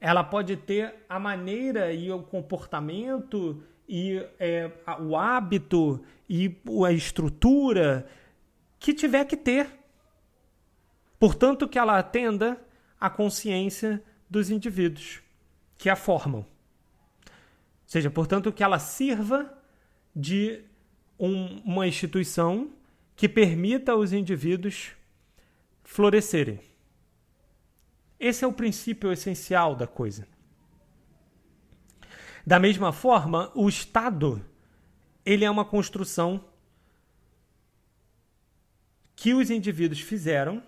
Ela 0.00 0.22
pode 0.22 0.56
ter 0.56 0.94
a 1.08 1.18
maneira 1.18 1.92
e 1.92 2.12
o 2.12 2.22
comportamento 2.22 3.60
e 3.88 4.24
é, 4.38 4.70
o 5.00 5.16
hábito 5.16 6.00
e 6.28 6.56
a 6.86 6.92
estrutura 6.92 8.08
que 8.78 8.94
tiver 8.94 9.24
que 9.24 9.36
ter. 9.36 9.68
Portanto, 11.18 11.68
que 11.68 11.78
ela 11.78 11.98
atenda 11.98 12.60
à 13.00 13.10
consciência 13.10 14.02
dos 14.28 14.50
indivíduos 14.50 15.20
que 15.76 15.88
a 15.88 15.96
formam. 15.96 16.40
Ou 16.40 16.46
seja, 17.86 18.10
portanto, 18.10 18.52
que 18.52 18.62
ela 18.62 18.78
sirva 18.78 19.52
de 20.14 20.62
um, 21.18 21.60
uma 21.60 21.86
instituição 21.86 22.70
que 23.16 23.28
permita 23.28 23.92
aos 23.92 24.12
indivíduos 24.12 24.92
florescerem. 25.82 26.60
Esse 28.20 28.44
é 28.44 28.46
o 28.46 28.52
princípio 28.52 29.12
essencial 29.12 29.74
da 29.74 29.86
coisa. 29.86 30.26
Da 32.46 32.58
mesma 32.58 32.92
forma, 32.92 33.50
o 33.54 33.68
Estado 33.68 34.44
ele 35.24 35.44
é 35.44 35.50
uma 35.50 35.64
construção 35.64 36.42
que 39.18 39.34
os 39.34 39.50
indivíduos 39.50 40.00
fizeram, 40.00 40.62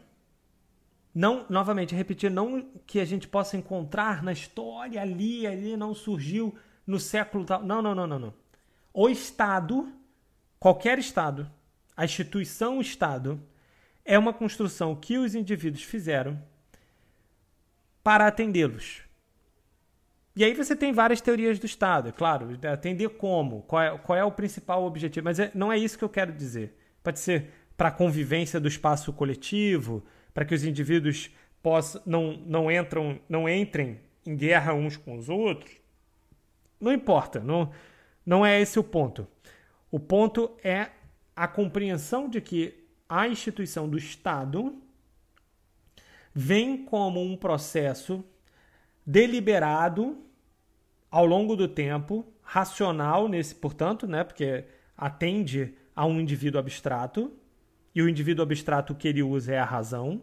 não, 1.14 1.46
novamente, 1.48 1.94
repetir, 1.94 2.28
não 2.28 2.68
que 2.84 2.98
a 2.98 3.04
gente 3.04 3.28
possa 3.28 3.56
encontrar 3.56 4.24
na 4.24 4.32
história 4.32 5.00
ali, 5.00 5.46
ali 5.46 5.76
não 5.76 5.94
surgiu 5.94 6.52
no 6.84 6.98
século 6.98 7.44
tal. 7.44 7.62
Não, 7.62 7.80
não, 7.80 7.94
não, 7.94 8.08
não, 8.08 8.18
não. 8.18 8.34
O 8.92 9.08
Estado, 9.08 9.92
qualquer 10.58 10.98
Estado, 10.98 11.48
a 11.96 12.04
instituição 12.04 12.80
Estado, 12.80 13.40
é 14.04 14.18
uma 14.18 14.32
construção 14.32 14.96
que 14.96 15.16
os 15.16 15.36
indivíduos 15.36 15.84
fizeram 15.84 16.36
para 18.02 18.26
atendê-los. 18.26 19.02
E 20.34 20.42
aí 20.42 20.54
você 20.54 20.74
tem 20.74 20.92
várias 20.92 21.20
teorias 21.20 21.60
do 21.60 21.66
Estado, 21.66 22.08
é 22.08 22.12
claro, 22.12 22.58
atender 22.72 23.10
como, 23.10 23.62
qual 23.62 23.80
é, 23.80 23.96
qual 23.96 24.18
é 24.18 24.24
o 24.24 24.32
principal 24.32 24.82
objetivo, 24.82 25.24
mas 25.24 25.38
é, 25.38 25.52
não 25.54 25.70
é 25.70 25.78
isso 25.78 25.96
que 25.96 26.02
eu 26.02 26.08
quero 26.08 26.32
dizer. 26.32 26.76
Pode 27.00 27.20
ser 27.20 27.59
para 27.80 27.88
a 27.88 27.92
convivência 27.92 28.60
do 28.60 28.68
espaço 28.68 29.10
coletivo, 29.10 30.04
para 30.34 30.44
que 30.44 30.54
os 30.54 30.66
indivíduos 30.66 31.30
possam, 31.62 32.02
não, 32.04 32.32
não, 32.44 32.70
entram, 32.70 33.18
não 33.26 33.48
entrem 33.48 33.98
em 34.26 34.36
guerra 34.36 34.74
uns 34.74 34.98
com 34.98 35.16
os 35.16 35.30
outros. 35.30 35.72
Não 36.78 36.92
importa, 36.92 37.40
não, 37.40 37.72
não 38.26 38.44
é 38.44 38.60
esse 38.60 38.78
o 38.78 38.84
ponto. 38.84 39.26
O 39.90 39.98
ponto 39.98 40.58
é 40.62 40.90
a 41.34 41.48
compreensão 41.48 42.28
de 42.28 42.42
que 42.42 42.86
a 43.08 43.26
instituição 43.26 43.88
do 43.88 43.96
Estado 43.96 44.78
vem 46.34 46.84
como 46.84 47.22
um 47.22 47.34
processo 47.34 48.22
deliberado 49.06 50.18
ao 51.10 51.24
longo 51.24 51.56
do 51.56 51.66
tempo, 51.66 52.30
racional 52.42 53.26
nesse, 53.26 53.54
portanto, 53.54 54.06
né, 54.06 54.22
porque 54.22 54.66
atende 54.94 55.74
a 55.96 56.04
um 56.04 56.20
indivíduo 56.20 56.60
abstrato, 56.60 57.39
e 57.94 58.02
o 58.02 58.08
indivíduo 58.08 58.42
abstrato 58.42 58.94
que 58.94 59.08
ele 59.08 59.22
usa 59.22 59.54
é 59.54 59.58
a 59.58 59.64
razão. 59.64 60.22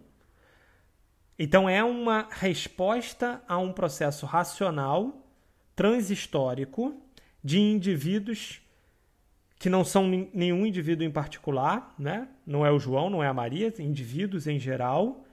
Então 1.38 1.70
é 1.70 1.84
uma 1.84 2.28
resposta 2.32 3.42
a 3.48 3.58
um 3.58 3.72
processo 3.72 4.26
racional 4.26 5.26
transhistórico 5.76 7.00
de 7.44 7.60
indivíduos 7.60 8.62
que 9.60 9.70
não 9.70 9.84
são 9.84 10.08
nenhum 10.34 10.66
indivíduo 10.66 11.06
em 11.06 11.12
particular, 11.12 11.94
né? 11.98 12.28
Não 12.46 12.66
é 12.66 12.72
o 12.72 12.80
João, 12.80 13.10
não 13.10 13.24
é 13.24 13.28
a 13.28 13.34
Maria, 13.34 13.74
indivíduos 13.80 14.48
em 14.48 14.60
geral 14.60 15.24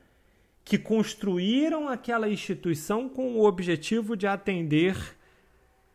que 0.64 0.78
construíram 0.78 1.88
aquela 1.88 2.28
instituição 2.28 3.06
com 3.06 3.34
o 3.34 3.44
objetivo 3.44 4.16
de 4.16 4.26
atender 4.26 4.96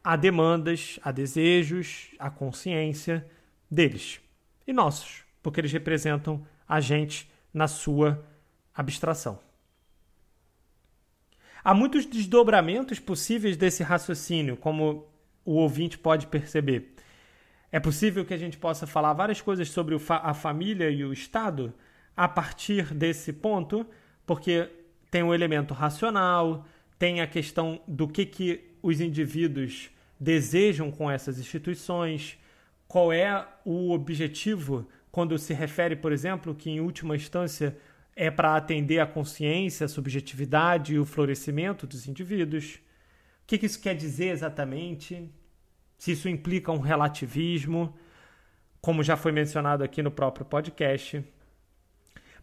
a 0.04 0.16
demandas, 0.16 1.00
a 1.04 1.12
desejos, 1.12 2.12
a 2.20 2.30
consciência 2.30 3.26
deles 3.70 4.22
e 4.66 4.74
nossos, 4.74 5.24
porque 5.50 5.62
eles 5.62 5.72
representam 5.72 6.46
a 6.68 6.80
gente 6.80 7.28
na 7.52 7.68
sua 7.68 8.24
abstração. 8.72 9.40
Há 11.64 11.74
muitos 11.74 12.06
desdobramentos 12.06 13.00
possíveis 13.00 13.58
desse 13.58 13.82
raciocínio, 13.82 14.56
como 14.56 15.08
o 15.44 15.54
ouvinte 15.54 15.98
pode 15.98 16.28
perceber. 16.28 16.94
É 17.72 17.80
possível 17.80 18.24
que 18.24 18.34
a 18.36 18.38
gente 18.38 18.60
possa 18.60 18.86
falar 18.86 19.14
várias 19.14 19.42
coisas 19.42 19.72
sobre 19.72 19.98
a 20.08 20.36
família 20.36 20.88
e 20.92 21.04
o 21.04 21.12
Estado 21.12 21.74
a 22.16 22.28
partir 22.28 22.94
desse 22.94 23.34
ponto, 23.34 23.88
porque 24.28 24.70
tem 25.10 25.24
o 25.24 25.34
elemento 25.34 25.74
racional, 25.74 26.64
tem 27.00 27.22
a 27.22 27.28
questão 27.28 27.82
do 27.88 28.08
que, 28.08 28.24
que 28.24 28.70
os 28.84 29.02
indivíduos 29.02 29.90
desejam 30.20 30.92
com 30.92 31.10
essas 31.10 31.40
instituições, 31.40 32.38
qual 32.88 33.12
é 33.12 33.48
o 33.66 33.92
objetivo 33.92 34.88
quando 35.12 35.38
se 35.38 35.54
refere, 35.54 35.96
por 35.96 36.12
exemplo, 36.12 36.54
que 36.54 36.70
em 36.70 36.80
última 36.80 37.16
instância 37.16 37.78
é 38.16 38.30
para 38.30 38.56
atender 38.56 39.00
a 39.00 39.08
consciência, 39.08 39.86
a 39.86 39.90
subjetividade 39.90 40.94
e 40.94 41.00
o 41.00 41.06
florescimento 41.06 41.88
dos 41.88 42.08
indivíduos. 42.08 42.76
O 43.44 43.48
que, 43.48 43.66
isso 43.66 43.82
quer 43.82 43.96
dizer 43.96 44.28
exatamente? 44.28 45.32
Se 45.98 46.12
isso 46.12 46.28
implica 46.28 46.72
um 46.72 46.80
relativismo, 46.80 47.98
como 48.82 49.04
já 49.04 49.16
foi 49.16 49.32
mencionado 49.32 49.84
aqui 49.84 50.04
no 50.04 50.12
próprio 50.12 50.46
podcast. 50.46 51.24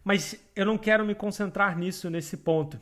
Mas 0.03 0.39
eu 0.55 0.65
não 0.65 0.77
quero 0.77 1.05
me 1.05 1.13
concentrar 1.13 1.77
nisso 1.77 2.09
nesse 2.09 2.37
ponto. 2.37 2.79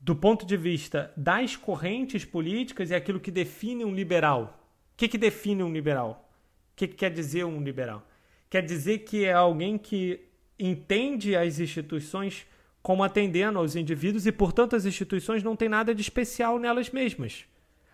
Do 0.00 0.16
ponto 0.16 0.46
de 0.46 0.56
vista 0.56 1.12
das 1.16 1.56
correntes 1.56 2.24
políticas 2.24 2.90
e 2.90 2.94
aquilo 2.94 3.20
que 3.20 3.30
define 3.30 3.84
um 3.84 3.94
liberal. 3.94 4.60
O 4.94 4.96
que, 4.96 5.08
que 5.08 5.18
define 5.18 5.62
um 5.62 5.72
liberal? 5.72 6.28
O 6.72 6.76
que, 6.76 6.88
que 6.88 6.94
quer 6.94 7.10
dizer 7.10 7.44
um 7.44 7.62
liberal? 7.62 8.07
Quer 8.50 8.62
dizer 8.62 9.00
que 9.00 9.24
é 9.24 9.32
alguém 9.32 9.76
que 9.76 10.26
entende 10.58 11.36
as 11.36 11.58
instituições 11.58 12.46
como 12.82 13.04
atendendo 13.04 13.58
aos 13.58 13.76
indivíduos 13.76 14.26
e, 14.26 14.32
portanto, 14.32 14.74
as 14.74 14.86
instituições 14.86 15.42
não 15.42 15.54
têm 15.54 15.68
nada 15.68 15.94
de 15.94 16.00
especial 16.00 16.58
nelas 16.58 16.90
mesmas. 16.90 17.44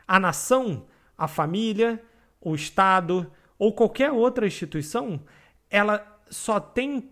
A 0.06 0.20
nação, 0.20 0.86
a 1.18 1.26
família, 1.26 2.02
o 2.40 2.54
Estado 2.54 3.30
ou 3.58 3.72
qualquer 3.72 4.12
outra 4.12 4.46
instituição, 4.46 5.20
ela 5.68 6.20
só 6.30 6.60
tem 6.60 7.10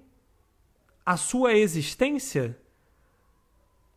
a 1.05 1.17
sua 1.17 1.55
existência 1.55 2.57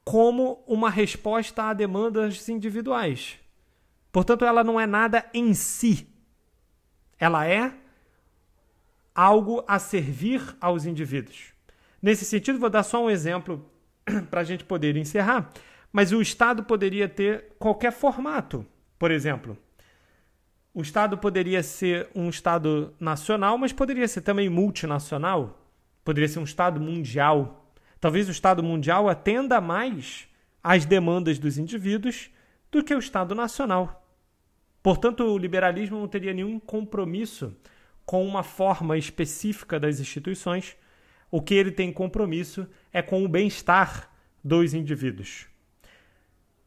como 0.03 0.63
uma 0.67 0.89
resposta 0.89 1.63
a 1.63 1.73
demandas 1.73 2.47
individuais. 2.49 3.39
Portanto, 4.11 4.45
ela 4.45 4.63
não 4.63 4.79
é 4.79 4.87
nada 4.87 5.29
em 5.33 5.53
si. 5.53 6.07
Ela 7.19 7.47
é 7.47 7.73
algo 9.15 9.63
a 9.65 9.79
servir 9.79 10.41
aos 10.59 10.85
indivíduos. 10.85 11.53
Nesse 12.01 12.25
sentido, 12.25 12.59
vou 12.59 12.69
dar 12.69 12.83
só 12.83 13.03
um 13.03 13.09
exemplo 13.09 13.65
para 14.29 14.41
a 14.41 14.43
gente 14.43 14.65
poder 14.65 14.97
encerrar. 14.97 15.49
Mas 15.91 16.11
o 16.11 16.21
Estado 16.21 16.63
poderia 16.63 17.07
ter 17.07 17.55
qualquer 17.57 17.93
formato. 17.93 18.65
Por 18.99 19.09
exemplo, 19.09 19.57
o 20.73 20.81
Estado 20.81 21.17
poderia 21.17 21.63
ser 21.63 22.09
um 22.13 22.27
Estado 22.27 22.93
nacional, 22.99 23.57
mas 23.57 23.71
poderia 23.71 24.07
ser 24.07 24.21
também 24.21 24.49
multinacional. 24.49 25.65
Poderia 26.03 26.27
ser 26.27 26.39
um 26.39 26.43
Estado 26.43 26.81
mundial. 26.81 27.71
Talvez 27.99 28.27
o 28.27 28.31
Estado 28.31 28.61
mundial 28.61 29.07
atenda 29.07 29.61
mais 29.61 30.27
às 30.61 30.85
demandas 30.85 31.39
dos 31.39 31.57
indivíduos 31.57 32.29
do 32.69 32.83
que 32.83 32.93
o 32.93 32.99
Estado 32.99 33.33
nacional. 33.33 34.05
Portanto, 34.83 35.23
o 35.23 35.37
liberalismo 35.37 35.97
não 35.97 36.07
teria 36.07 36.33
nenhum 36.33 36.59
compromisso 36.59 37.55
com 38.05 38.25
uma 38.25 38.43
forma 38.43 38.97
específica 38.97 39.79
das 39.79 39.99
instituições. 39.99 40.75
O 41.31 41.41
que 41.41 41.53
ele 41.53 41.71
tem 41.71 41.91
compromisso 41.91 42.67
é 42.93 43.01
com 43.01 43.23
o 43.23 43.27
bem-estar 43.27 44.09
dos 44.43 44.73
indivíduos. 44.73 45.47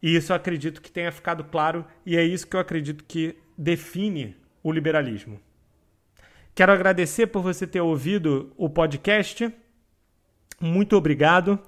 E 0.02 0.16
isso 0.16 0.32
eu 0.32 0.36
acredito 0.36 0.80
que 0.80 0.90
tenha 0.90 1.10
ficado 1.10 1.44
claro, 1.44 1.84
e 2.04 2.16
é 2.16 2.22
isso 2.22 2.46
que 2.46 2.56
eu 2.56 2.60
acredito 2.60 3.04
que 3.04 3.36
define 3.56 4.36
o 4.62 4.70
liberalismo. 4.70 5.40
Quero 6.54 6.72
agradecer 6.72 7.28
por 7.28 7.42
você 7.42 7.66
ter 7.66 7.80
ouvido 7.80 8.52
o 8.56 8.68
podcast. 8.68 9.52
Muito 10.60 10.96
obrigado. 10.96 11.58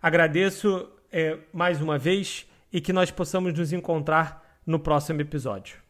Agradeço 0.00 0.90
é, 1.12 1.38
mais 1.52 1.80
uma 1.80 1.98
vez 1.98 2.46
e 2.72 2.80
que 2.80 2.92
nós 2.92 3.10
possamos 3.10 3.52
nos 3.52 3.72
encontrar 3.72 4.60
no 4.66 4.78
próximo 4.78 5.20
episódio. 5.20 5.89